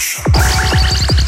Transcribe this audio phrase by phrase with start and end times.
[0.00, 1.19] Station.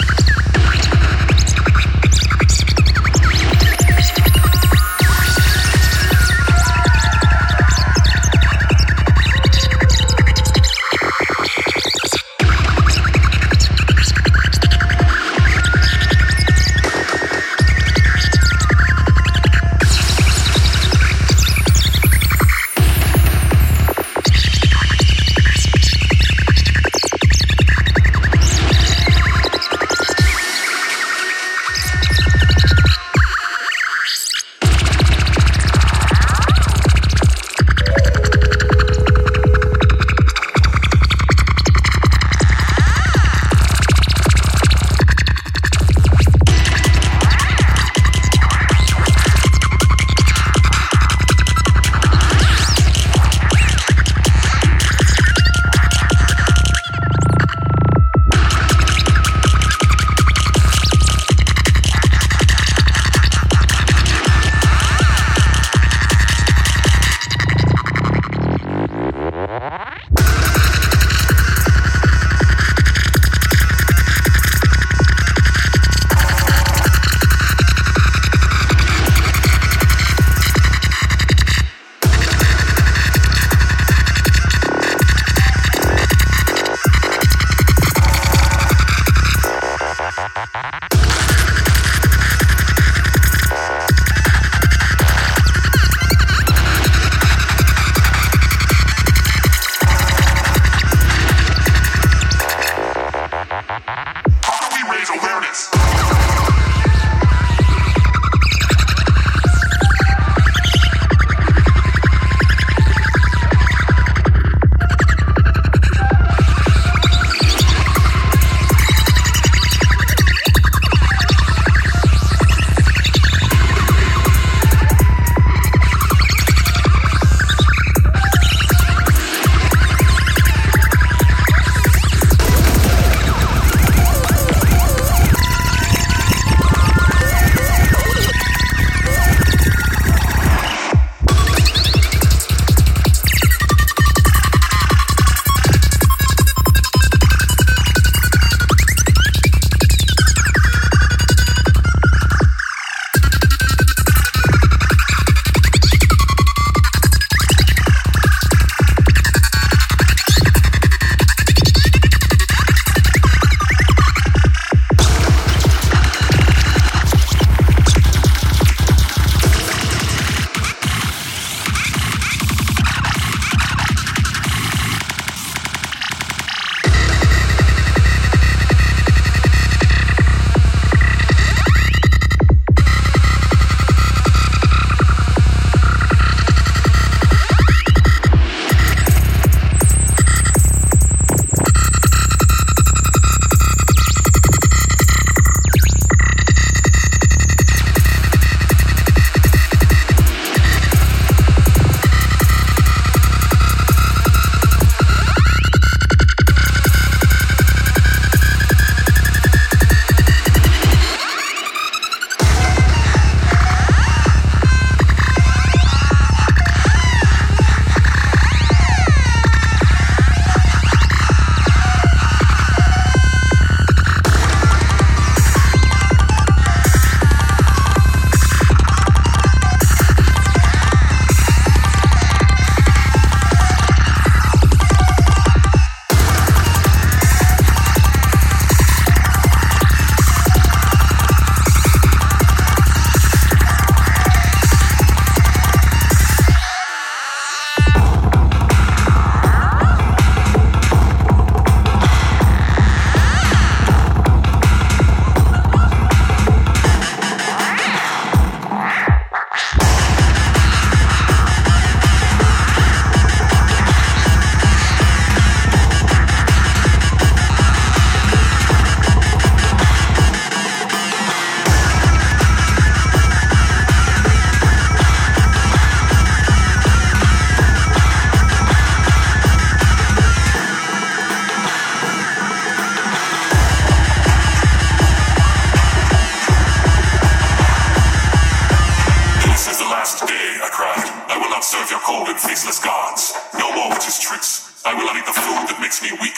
[296.02, 296.31] Me weak.